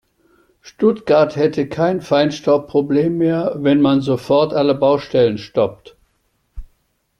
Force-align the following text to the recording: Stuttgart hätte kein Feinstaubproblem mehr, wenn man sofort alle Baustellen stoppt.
Stuttgart 0.61 1.35
hätte 1.35 1.69
kein 1.69 2.01
Feinstaubproblem 2.01 3.19
mehr, 3.19 3.53
wenn 3.57 3.81
man 3.81 4.01
sofort 4.01 4.51
alle 4.51 4.73
Baustellen 4.73 5.37
stoppt. 5.37 5.95